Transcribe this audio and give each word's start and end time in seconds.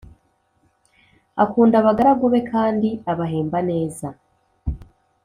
akunda 1.43 1.75
abagaragu 1.79 2.25
be 2.33 2.39
kandi 2.51 2.89
abahemba 3.11 3.59
neza 3.69 4.07